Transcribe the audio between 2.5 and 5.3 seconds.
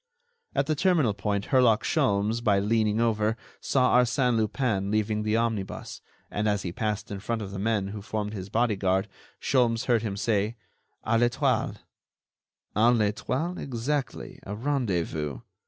leaning over, saw Arsène Lupin leaving